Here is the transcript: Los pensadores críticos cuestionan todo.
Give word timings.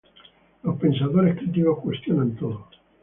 Los 0.63 0.77
pensadores 0.79 1.37
críticos 1.37 1.77
cuestionan 1.77 2.35
todo. 2.35 2.67